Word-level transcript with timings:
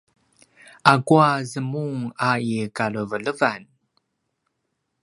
akua 0.93 1.29
zemung 1.51 1.99
a 2.29 2.29
i 2.49 2.53
kalevelevan? 2.75 3.61